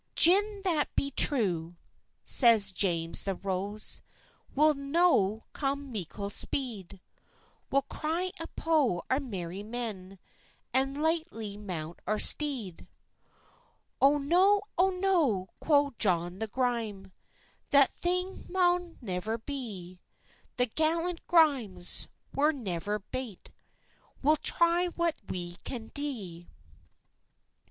"Gin 0.15 0.61
that 0.63 0.85
be 0.95 1.11
true," 1.11 1.77
says 2.23 2.71
James 2.71 3.23
the 3.23 3.35
Rose, 3.35 4.01
"We'll 4.55 4.73
no 4.73 5.41
come 5.53 5.91
meikle 5.91 6.31
speed; 6.31 6.99
We'll 7.69 7.83
cry 7.83 8.31
upo 8.41 9.03
our 9.11 9.19
merry 9.19 9.61
men, 9.61 10.17
And 10.73 11.03
lichtly 11.03 11.55
mount 11.55 11.99
our 12.07 12.17
steed." 12.17 12.87
"Oh 14.01 14.17
no, 14.17 14.63
oh 14.75 14.89
no!" 14.89 15.49
quo' 15.59 15.93
John 15.99 16.39
the 16.39 16.47
Gryme, 16.47 17.11
"That 17.69 17.91
thing 17.91 18.45
maun 18.49 18.97
never 19.03 19.37
be; 19.37 19.99
The 20.57 20.65
gallant 20.65 21.27
Grymes 21.27 22.07
were 22.33 22.51
never 22.51 22.97
bate, 22.97 23.51
We'll 24.23 24.37
try 24.37 24.87
what 24.87 25.17
we 25.29 25.57
can 25.63 25.91
dee." 25.93 26.47